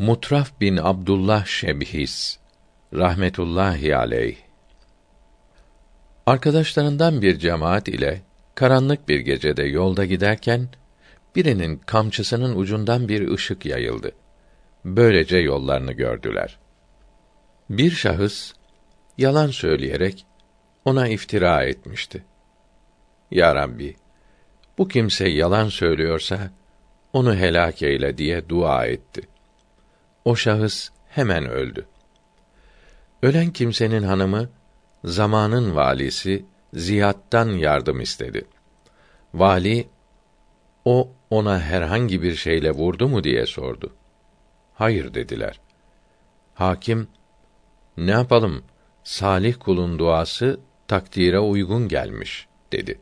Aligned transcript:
Mutraf 0.00 0.60
bin 0.60 0.76
Abdullah 0.76 1.46
Şebhis 1.46 2.38
rahmetullahi 2.94 3.96
aleyh 3.96 4.36
Arkadaşlarından 6.26 7.22
bir 7.22 7.38
cemaat 7.38 7.88
ile 7.88 8.22
karanlık 8.54 9.08
bir 9.08 9.20
gecede 9.20 9.62
yolda 9.62 10.04
giderken 10.04 10.68
birinin 11.36 11.76
kamçısının 11.76 12.56
ucundan 12.56 13.08
bir 13.08 13.28
ışık 13.28 13.66
yayıldı. 13.66 14.12
Böylece 14.84 15.36
yollarını 15.36 15.92
gördüler. 15.92 16.58
Bir 17.70 17.90
şahıs 17.90 18.52
yalan 19.18 19.50
söyleyerek 19.50 20.26
ona 20.84 21.08
iftira 21.08 21.64
etmişti. 21.64 22.24
Ya 23.30 23.54
Rabbi, 23.54 23.96
bu 24.78 24.88
kimse 24.88 25.28
yalan 25.28 25.68
söylüyorsa 25.68 26.50
onu 27.12 27.36
helak 27.36 27.82
eyle 27.82 28.18
diye 28.18 28.48
dua 28.48 28.86
etti. 28.86 29.22
O 30.24 30.36
şahıs 30.36 30.90
hemen 31.08 31.48
öldü. 31.48 31.86
Ölen 33.22 33.50
kimsenin 33.50 34.02
hanımı 34.02 34.48
zamanın 35.04 35.76
valisi 35.76 36.44
Ziyad'dan 36.74 37.48
yardım 37.48 38.00
istedi. 38.00 38.46
Vali 39.34 39.88
o 40.84 41.12
ona 41.30 41.60
herhangi 41.60 42.22
bir 42.22 42.34
şeyle 42.34 42.70
vurdu 42.70 43.08
mu 43.08 43.24
diye 43.24 43.46
sordu. 43.46 43.92
Hayır 44.74 45.14
dediler. 45.14 45.60
Hakim 46.54 47.08
ne 47.96 48.10
yapalım? 48.10 48.62
Salih 49.04 49.54
kulun 49.60 49.98
duası 49.98 50.60
takdire 50.88 51.38
uygun 51.38 51.88
gelmiş 51.88 52.48
dedi. 52.72 53.00